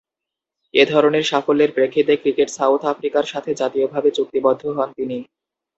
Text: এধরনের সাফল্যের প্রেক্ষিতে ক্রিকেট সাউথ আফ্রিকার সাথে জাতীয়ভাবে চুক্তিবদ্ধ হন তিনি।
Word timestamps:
এধরনের 0.73 1.23
সাফল্যের 1.23 1.71
প্রেক্ষিতে 1.73 2.13
ক্রিকেট 2.17 2.49
সাউথ 2.49 2.81
আফ্রিকার 2.85 3.25
সাথে 3.25 3.51
জাতীয়ভাবে 3.55 4.09
চুক্তিবদ্ধ 4.11 4.63
হন 4.69 4.89
তিনি। 4.97 5.17